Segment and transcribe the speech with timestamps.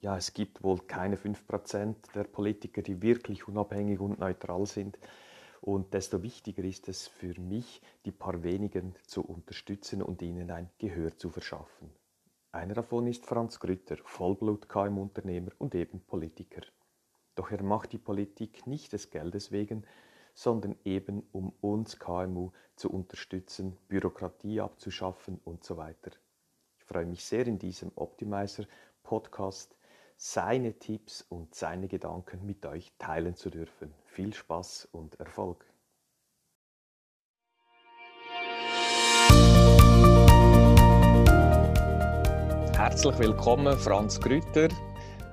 [0.00, 4.98] ja, es gibt wohl keine 5% der Politiker, die wirklich unabhängig und neutral sind.
[5.60, 10.70] Und desto wichtiger ist es für mich, die paar wenigen zu unterstützen und ihnen ein
[10.78, 11.90] Gehör zu verschaffen.
[12.52, 16.62] Einer davon ist Franz Grütter, Vollblut-KM-Unternehmer und eben Politiker.
[17.34, 19.84] Doch er macht die Politik nicht des Geldes wegen,
[20.32, 26.12] sondern eben um uns KMU zu unterstützen, Bürokratie abzuschaffen und so weiter.
[26.78, 28.64] Ich freue mich sehr in diesem Optimizer
[29.02, 29.77] Podcast
[30.20, 33.94] seine Tipps und seine Gedanken mit euch teilen zu dürfen.
[34.04, 35.64] Viel Spaß und Erfolg!
[42.76, 44.68] Herzlich willkommen, Franz Grüter,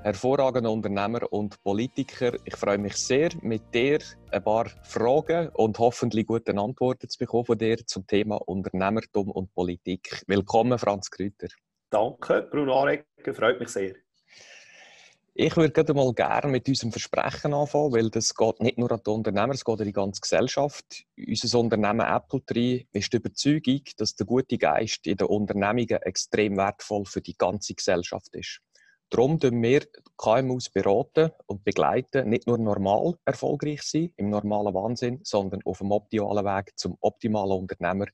[0.03, 2.33] hervorragender Unternehmer und Politiker.
[2.45, 3.97] Ich freue mich sehr, mit dir
[4.30, 9.52] ein paar Fragen und hoffentlich gute Antworten zu bekommen von dir zum Thema Unternehmertum und
[9.55, 10.22] Politik.
[10.27, 11.47] Willkommen, Franz Grüter.
[11.89, 14.05] Danke, Bruno Arecker, freut mich sehr.
[15.38, 19.02] Ich würde gerne mal gerne mit unserem Versprechen anfangen, weil das geht nicht nur an
[19.05, 21.03] die Unternehmer, es geht an die ganze Gesellschaft.
[21.17, 26.56] Unser Unternehmen Apple Tree ist die Überzeugung, dass der gute Geist in den Unternehmungen extrem
[26.56, 28.61] wertvoll für die ganze Gesellschaft ist.
[29.09, 29.81] Darum beraten wir
[30.16, 35.91] KMUs beraten und begleiten, nicht nur normal erfolgreich sein, im normalen Wahnsinn, sondern auf dem
[35.91, 38.06] optimalen Weg zum optimalen Unternehmer,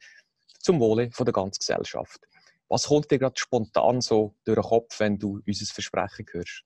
[0.58, 2.20] zum Wohle der ganzen Gesellschaft.
[2.68, 6.64] Was kommt dir gerade spontan so durch den Kopf, wenn du unser Versprechen hörst?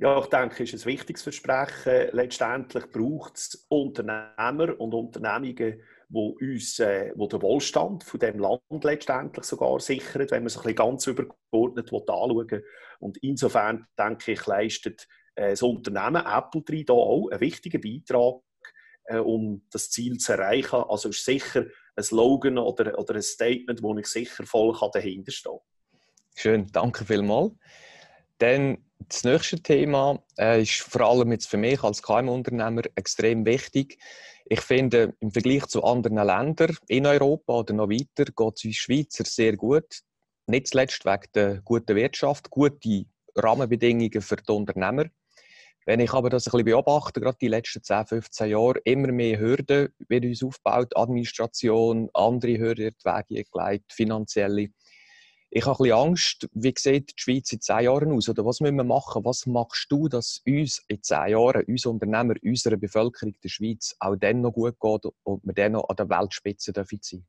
[0.00, 2.10] Ja, ich denke, es ist ein wichtiges Versprechen.
[2.12, 8.62] Letztendlich braucht es Unternehmer und Unternehmungen, wo uns äh, wo den Wohlstand von dem Land
[8.84, 12.62] letztendlich sogar sichern, wenn man sich ein ganz übergeordnet anschauen
[13.00, 18.40] Und insofern, denke ich, leistet äh, das Unternehmen Apple Tree da auch einen wichtigen Beitrag,
[19.06, 20.76] äh, um das Ziel zu erreichen.
[20.76, 25.58] Also ist sicher ein Slogan oder, oder ein Statement, wo ich sicher voll dahinter stehe.
[26.36, 27.50] Schön, danke vielmals.
[28.38, 33.98] Dann das nächste Thema äh, ist vor allem jetzt für mich als KMU-Unternehmer extrem wichtig.
[34.46, 38.76] Ich finde, im Vergleich zu anderen Ländern in Europa oder noch weiter geht es uns
[38.76, 40.00] Schweizer sehr gut.
[40.46, 43.04] Nicht zuletzt wegen der guten Wirtschaft, gute
[43.34, 45.04] Rahmenbedingungen für die Unternehmer.
[45.84, 49.38] Wenn ich aber das ein bisschen beobachte, gerade die letzten 10, 15 Jahre, immer mehr
[49.38, 54.68] Hürden wird uns aufgebaut, Administration, andere Hürden die Wege gelegt, finanzielle.
[55.50, 58.28] Ich habe ein bisschen Angst, wie sieht die Schweiz in zehn Jahren aus?
[58.28, 59.24] Oder was müssen wir machen?
[59.24, 64.16] Was machst du, dass uns in zehn Jahren, uns Unternehmer, unserer Bevölkerung der Schweiz auch
[64.16, 67.26] dann noch gut geht und wir dann noch an der Weltspitze dürfen sein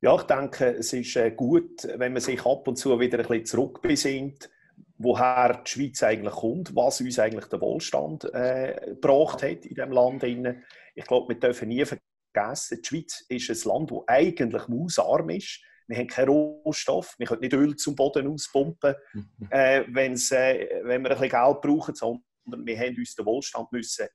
[0.00, 3.26] Ja, ich denke, es ist äh, gut, wenn man sich ab und zu wieder ein
[3.26, 4.48] bisschen zurückbesinnt,
[4.96, 9.90] woher die Schweiz eigentlich kommt, was uns eigentlich der Wohlstand äh, gebracht hat in diesem
[9.90, 10.22] Land.
[10.22, 15.64] Ich glaube, wir dürfen nie vergessen, die Schweiz ist ein Land, das eigentlich mausarm ist
[15.90, 19.48] wir haben keinen Rohstoff, wir können nicht Öl zum Boden auspumpen, mhm.
[19.50, 22.22] äh, wenn's, äh, wenn wir ein bisschen Geld brauchen, sondern
[22.64, 24.06] wir haben uns den Wohlstand müssen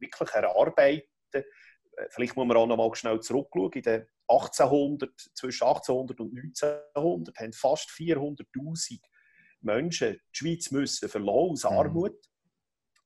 [0.00, 1.06] wirklich erarbeiten.
[1.32, 1.42] Äh,
[2.10, 3.72] vielleicht muss man auch noch mal schnell zurückschauen.
[3.72, 9.00] In den 1800, zwischen 1800 und 1900 haben fast 400'000
[9.60, 11.70] Menschen die Schweiz müssen verloren aus mhm.
[11.70, 12.16] Armut.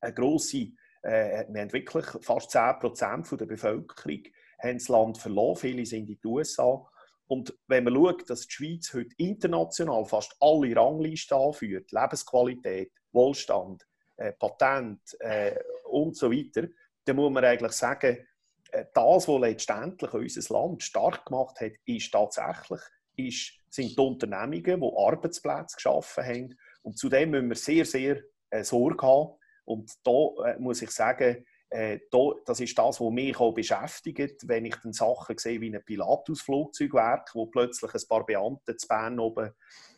[0.00, 0.68] Eine grosse,
[1.02, 4.22] äh, wir haben wirklich fast 10% der Bevölkerung
[4.62, 5.56] haben das Land verloren.
[5.56, 6.88] Viele sind in die USA
[7.26, 13.86] und wenn man schaut, dass die Schweiz heute international fast alle Ranglisten anführt, Lebensqualität, Wohlstand,
[14.16, 16.68] äh, Patent äh, und so weiter,
[17.04, 18.26] dann muss man eigentlich sagen,
[18.72, 22.80] äh, das, was letztendlich unser Land stark gemacht hat, ist tatsächlich
[23.16, 26.58] ist, sind die Unternehmungen, die Arbeitsplätze geschaffen haben.
[26.82, 29.38] Und zudem müssen wir sehr, sehr äh, Sorge haben.
[29.64, 31.98] Und da äh, muss ich sagen, äh,
[32.46, 37.34] das ist das, was mich auch beschäftigt, wenn ich dann Sachen sehe wie ein Pilatus-Flugzeugwerk,
[37.34, 39.50] wo plötzlich ein paar Beamte zu Bern oben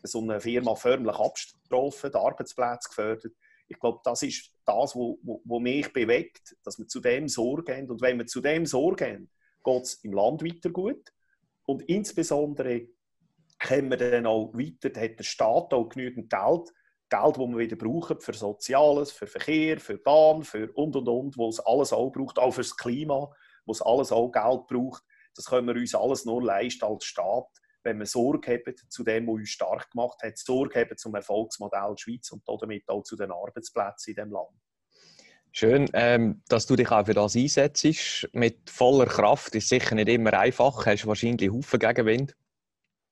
[0.03, 3.35] so eine Firma förmlich abstrafen, die Arbeitsplätze gefördert.
[3.69, 7.91] Ich glaube, das ist das, was mich bewegt, dass wir zu dem sorgen.
[7.91, 9.31] Und wenn wir zu dem sorgen,
[9.63, 11.13] geht es im Land weiter gut.
[11.67, 12.89] Und insbesondere
[13.59, 16.73] können wir dann auch weiter, hat der Staat auch genügend Geld,
[17.09, 21.39] Geld, das wir wieder brauchen für Soziales, für Verkehr, für Bahn, für und und und,
[21.39, 23.31] wo es alles auch braucht, auch fürs Klima,
[23.65, 25.03] wo es alles auch Geld braucht.
[25.35, 27.49] Das können wir uns alles nur leisten als Staat,
[27.85, 31.97] wenn wir Sorge haben zu dem, was uns stark gemacht hat, Sorge haben zum Erfolgsmodell
[31.97, 34.57] Schweiz und damit auch zu den Arbeitsplätzen in diesem Land.
[35.53, 38.29] Schön, ähm, dass du dich auch für das einsetzt.
[38.33, 42.37] Mit voller Kraft ist sicher nicht immer einfach, hast wahrscheinlich Haufen Gegenwind.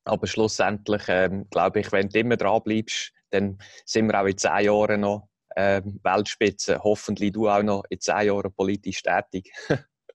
[0.04, 4.38] Aber schlussendlich ähm, glaube ich, wenn du immer dran bleibst, dann sind wir auch in
[4.38, 6.78] zehn Jahren noch äh, Weltspitze.
[6.82, 9.52] Hoffentlich du auch noch in zehn Jahren politisch tätig.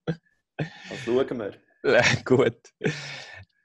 [0.06, 1.54] das schauen wir.
[2.26, 2.58] Gut.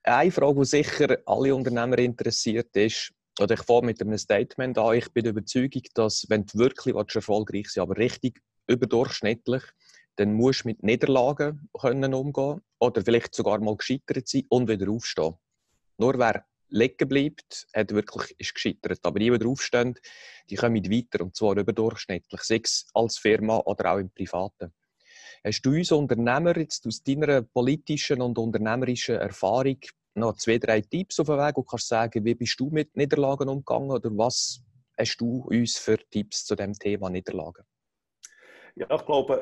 [0.02, 4.96] Eine Frage, die sicher alle Unternehmer interessiert, ist, oder ich fahre mit einem Statement an,
[4.96, 9.62] ich bin der Überzeugung, dass wenn du wirklich erfolgreich sein aber richtig überdurchschnittlich,
[10.16, 14.90] dann musst du mit Niederlagen können umgehen oder vielleicht sogar mal gescheitert sein und wieder
[14.90, 15.34] aufstehen.
[15.98, 16.44] Nur wer
[16.74, 19.00] liegen bleibt, hat wirklich ist gescheitert.
[19.04, 19.94] Aber die, die draufstehen,
[20.50, 24.72] die kommen weiter und zwar überdurchschnittlich, sei es als Firma oder auch im Privaten.
[25.44, 29.78] Hast du uns Unternehmer jetzt aus deiner politischen und unternehmerischen Erfahrung
[30.14, 33.48] noch zwei, drei Tipps auf den Weg und kannst sagen, wie bist du mit Niederlagen
[33.48, 34.60] umgegangen oder was
[34.96, 37.64] hast du uns für Tipps zu dem Thema Niederlagen?
[38.76, 39.34] Ja, ich glaube,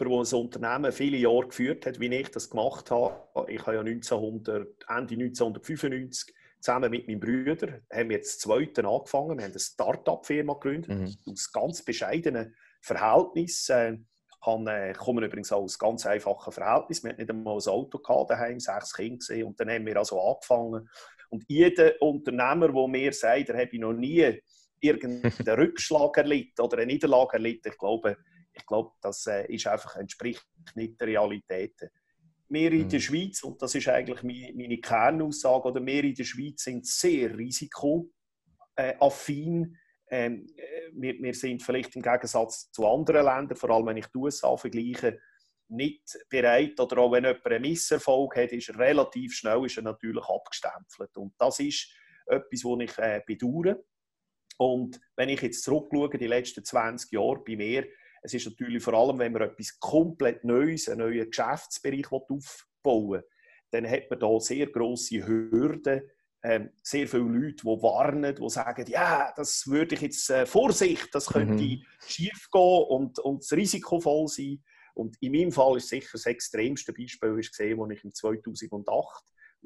[0.00, 3.14] jemand, der ein Unternehmen viele Jahre geführt hat, wie ich das gemacht habe,
[3.48, 9.38] ich habe ja 1900, Ende 1995 zusammen mit meinem Bruder, haben wir jetzt zweiten angefangen,
[9.38, 11.16] wir haben eine Start-up-Firma gegründet, mhm.
[11.32, 14.06] aus ganz bescheidenen Verhältnissen.
[14.42, 17.04] Äh, kommen übrigens auch aus ganz einfachen Verhältnissen.
[17.04, 19.96] Wir hatten nicht einmal ein Auto gehabt daheim, sechs Kinder gesehen und dann haben wir
[19.96, 20.88] also angefangen.
[21.28, 24.40] Und jeder Unternehmer, der mir sagt, er habe noch nie
[24.80, 28.16] irgendeinen Rückschlag erlitten oder eine Niederlage erlitten, ich glaube,
[28.52, 31.74] ich glaube, das äh, ist einfach, entspricht nicht der Realität.
[32.52, 33.02] Wir in der mhm.
[33.02, 38.10] Schweiz, und das ist eigentlich meine, Kernaussage, oder wir in der Schweiz sind sehr risikoaffin.
[40.10, 44.06] Ähm, äh, wir, wir, sind vielleicht im Gegensatz zu anderen Ländern, vor allem wenn ich
[44.06, 45.20] die USA vergleiche,
[45.68, 49.84] nicht bereit, oder auch wenn jemand einen Misserfolg hat, ist er relativ schnell ist er
[49.84, 51.16] natürlich abgestempelt.
[51.16, 51.94] Und das ist
[52.26, 53.80] etwas, was ich äh, bedauere.
[54.58, 57.86] Und wenn ich jetzt zurückschaue, die letzten 20 Jahre bei mir,
[58.22, 63.24] es ist natürlich vor allem, wenn man etwas komplett Neues, einen neuen Geschäftsbereich aufbauen will,
[63.70, 66.02] dann hat man da sehr grosse Hürden,
[66.42, 71.08] ähm, sehr viele Leute, die warnen, die sagen, ja, das würde ich jetzt, äh, Vorsicht,
[71.12, 71.82] das könnte mhm.
[72.06, 74.62] schief gehen und, und risikovoll sein.
[74.94, 78.14] Und in meinem Fall ist sicher das extremste Beispiel, das ich gesehen als ich im
[78.14, 79.24] 2008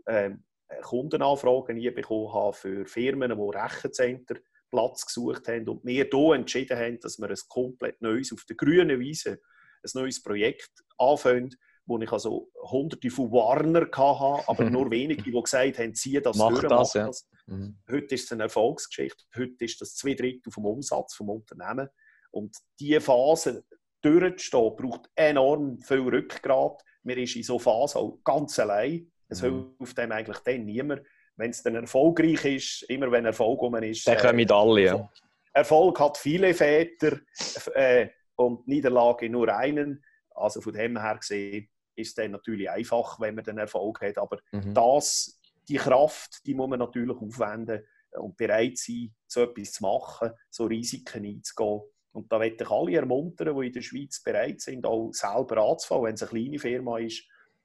[0.08, 0.44] ähm,
[0.82, 4.36] Kundenanfragen bekommen habe für Firmen, die Rechencenter
[4.74, 8.56] Platz gesucht haben und wir hier entschieden haben, dass wir ein komplett neues, auf der
[8.56, 9.40] grünen Wiese,
[9.84, 11.54] ein neues Projekt anfangen,
[11.86, 16.36] wo ich also hunderte von Warner hatte, aber nur wenige, die gesagt haben, zieh das
[16.36, 17.06] mach durch, das, ja.
[17.06, 17.28] das.
[17.46, 17.78] Mhm.
[17.88, 19.24] Heute ist es eine Erfolgsgeschichte.
[19.36, 21.88] Heute ist das zwei Drittel vom Umsatz vom Unternehmen.
[22.32, 23.64] Und diese Phase
[24.00, 26.82] durchzustehen, braucht enorm viel Rückgrat.
[27.04, 29.12] Man ist in so Phase auch ganz allein.
[29.28, 29.76] Es mhm.
[29.78, 31.02] hilft dem eigentlich dann niemand
[31.36, 34.06] wenn es dann erfolgreich ist, immer wenn Erfolg um ist.
[34.06, 35.10] Dann kommen äh, alle, ja.
[35.52, 37.20] Erfolg hat viele Väter
[37.74, 40.04] äh, und Niederlage nur einen.
[40.34, 44.18] Also von dem her gesehen ist es dann natürlich einfach, wenn man den Erfolg hat.
[44.18, 44.74] Aber mhm.
[44.74, 50.30] das, die Kraft, die muss man natürlich aufwenden und bereit sein, so etwas zu machen,
[50.50, 51.82] so Risiken einzugehen.
[52.12, 56.04] Und da möchte ich alle ermuntern, die in der Schweiz bereit sind, auch selber anzufangen,
[56.04, 57.24] wenn es eine kleine Firma ist,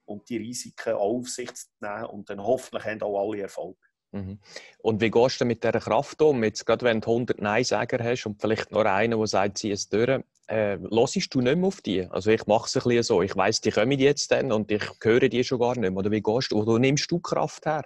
[0.09, 3.77] und die Risiken auf sich zu nehmen und dann hoffentlich haben auch alle Erfolg.
[4.11, 4.39] Mhm.
[4.79, 6.43] Und wie gehst du mit dieser Kraft um?
[6.43, 9.87] Jetzt, gerade wenn du 100 Nein-Säger hast und vielleicht noch einen, der sagt, sie es
[9.87, 12.05] durch, äh, hörst du nicht mehr auf die?
[12.09, 14.83] Also ich mache es ein bisschen so, ich weiss, die kommen jetzt dann und ich
[15.01, 15.95] höre die schon gar nicht mehr.
[15.95, 16.61] Oder wie gehst du?
[16.61, 17.85] Oder nimmst du Kraft her?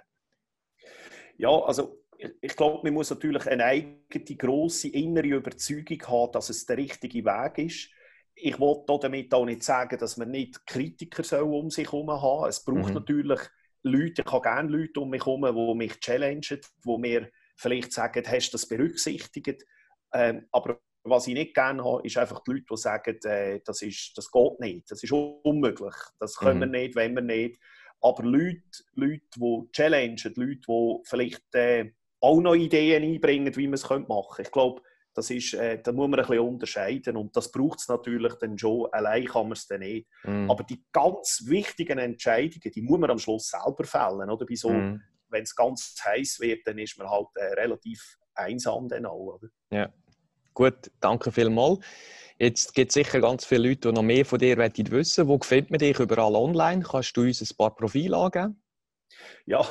[1.36, 6.48] Ja, also ich, ich glaube, man muss natürlich eine eigene, grosse innere Überzeugung haben, dass
[6.48, 7.90] es der richtige Weg ist
[8.34, 12.48] ich wollte damit auch nicht sagen, dass man nicht Kritiker um sich herum haben soll.
[12.48, 12.94] Es braucht mhm.
[12.94, 13.40] natürlich
[13.82, 18.24] Leute, ich habe gerne Leute um mich herum, die mich challengen, die mir vielleicht sagen,
[18.26, 19.64] hast du das berücksichtigt?
[20.12, 23.82] Ähm, aber was ich nicht gerne habe, ist einfach die Leute, die sagen, äh, das,
[23.82, 26.72] ist, das geht nicht, das ist unmöglich, das können mhm.
[26.72, 27.60] wir nicht, wenn wir nicht.
[28.00, 28.62] Aber Leute,
[28.94, 34.06] Leute die challengen, Leute, die vielleicht äh, auch noch Ideen einbringen, wie man es machen
[34.08, 34.42] könnte.
[34.42, 34.82] Ich glaube,
[35.14, 38.58] das ist, äh, da muss man ein bisschen unterscheiden und das braucht es natürlich dann
[38.58, 38.88] schon.
[38.92, 40.08] Allein kann man es dann nicht.
[40.24, 40.50] Mm.
[40.50, 44.28] Aber die ganz wichtigen Entscheidungen, die muss man am Schluss selber fällen.
[44.28, 44.44] Oder?
[44.44, 45.00] Bei so, mm.
[45.28, 49.38] Wenn es ganz heiß wird, dann ist man halt äh, relativ einsam dann auch.
[49.38, 49.48] Oder?
[49.70, 49.92] Ja,
[50.52, 51.78] gut, danke vielmals.
[52.38, 55.28] Jetzt gibt es sicher ganz viele Leute, die noch mehr von dir wissen wollen.
[55.28, 56.82] Wo findet man dich überall online?
[56.82, 58.60] Kannst du uns ein paar Profile angeben?
[59.46, 59.64] Ja,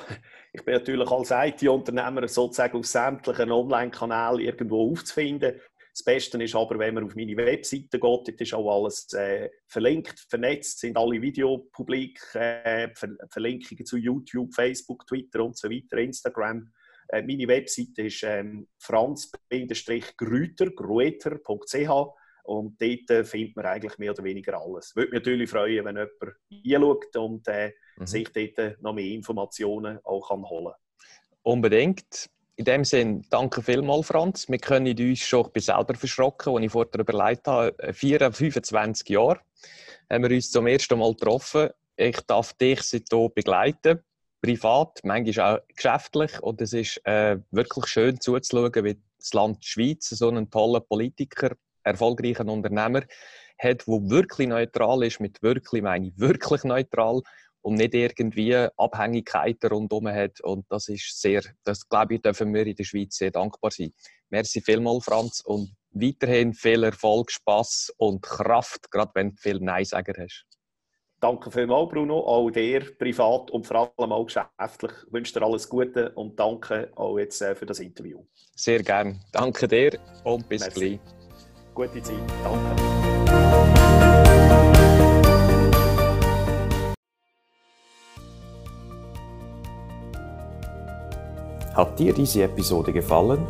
[0.54, 5.60] ich bin natürlich als IT-Unternehmer sozusagen auf sämtlichen Online-Kanälen irgendwo aufzufinden.
[5.92, 9.50] Das Beste ist aber, wenn man auf meine Webseite geht, dort ist auch alles äh,
[9.68, 15.98] verlinkt, vernetzt, sind alle Videopublik, äh, Ver Verlinkungen zu YouTube, Facebook, Twitter und so weiter,
[15.98, 16.72] Instagram.
[17.10, 24.24] Äh, meine Webseite ist ähm, franz-grüter, grueter.ch und dort äh, findet man eigentlich mehr oder
[24.24, 24.96] weniger alles.
[24.96, 28.06] Würde mich natürlich freuen, wenn jemand hinschaut und äh, mhm.
[28.06, 30.74] sich dort noch mehr Informationen auch kann holen
[31.42, 32.30] Unbedingt.
[32.56, 34.48] In dem Sinne, danke vielmals, Franz.
[34.48, 39.40] Wir können uns schon, bin selber verschrocken, als ich vorher überlegt habe, 4, 25 Jahre
[40.10, 41.70] haben wir uns zum ersten Mal getroffen.
[41.96, 44.00] Ich darf dich seitdem begleiten.
[44.42, 46.40] privat, manchmal auch geschäftlich.
[46.42, 51.56] Und es ist äh, wirklich schön zuzuschauen, wie das Land Schweiz so einen tollen Politiker,
[51.84, 53.02] erfolgreichen Unternehmer
[53.60, 57.22] hat, der wirklich neutral ist, mit wirklich, meine ich, wirklich neutral
[57.62, 60.42] und nicht irgendwie Abhängigkeiten rundherum hat.
[60.42, 63.94] Und das ist sehr, das glaube ich, dürfen wir in der Schweiz sehr dankbar sein.
[64.30, 70.14] Merci vielmals, Franz, und weiterhin viel Erfolg, Spaß und Kraft, gerade wenn du viel Nein-Sager
[70.24, 70.46] hast.
[71.20, 72.20] Danke vielmals, Bruno.
[72.20, 74.92] Auch dir privat und vor allem auch geschäftlich.
[75.08, 78.26] Ich wünsche dir alles Gute und danke auch jetzt äh, für das Interview.
[78.56, 79.22] Sehr gern.
[79.32, 81.00] Danke dir und bis Merci.
[81.00, 81.23] gleich.
[81.74, 82.16] Gute Zeit.
[82.44, 83.74] Danke.
[91.74, 93.48] Hat dir diese Episode gefallen?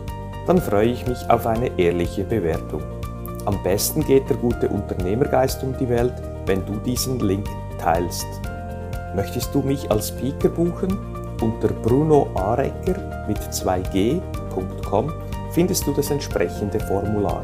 [0.48, 2.82] Dann freue ich mich auf eine ehrliche Bewertung.
[3.46, 6.14] Am besten geht der gute Unternehmergeist um die Welt,
[6.46, 7.46] wenn du diesen Link
[7.78, 8.26] teilst.
[9.16, 10.98] Möchtest du mich als Speaker buchen?
[11.42, 15.14] Unter brunoarecker mit 2g.com
[15.52, 17.44] findest du das entsprechende Formular.